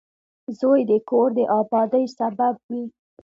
[0.59, 2.83] •زوی د کور د آبادۍ سبب وي.